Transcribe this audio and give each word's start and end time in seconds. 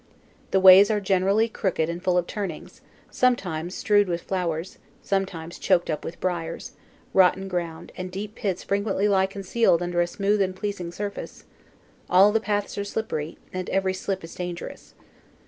The 0.49 0.59
ways 0.59 0.89
are 0.89 0.99
generally 0.99 1.47
crooked 1.47 1.87
and 1.87 2.01
full 2.03 2.17
of 2.17 2.25
turnings, 2.25 2.81
sometimes 3.11 3.75
strewed 3.75 4.07
with 4.07 4.23
flowers, 4.23 4.79
sometimes 5.03 5.59
choked 5.59 5.91
up 5.91 6.03
with 6.03 6.19
briars; 6.19 6.71
rotten 7.13 7.47
ground 7.47 7.91
and 7.95 8.09
deep 8.11 8.33
pits 8.33 8.63
frequently 8.63 9.07
lie 9.07 9.27
concealed 9.27 9.83
under 9.83 10.01
a 10.01 10.07
smooth 10.07 10.41
and 10.41 10.55
pleasing 10.55 10.91
surface; 10.91 11.43
all 12.09 12.31
the 12.31 12.39
paths 12.39 12.79
are 12.79 12.83
slippery, 12.83 13.37
and 13.53 13.69
every 13.69 13.93
slip 13.93 14.23
is 14.23 14.33
dangerous. 14.33 14.95